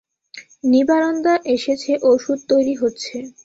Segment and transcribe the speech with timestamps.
[0.71, 3.15] নিবারণদা এসেছেন, অষুধ তৈরি হচ্ছে।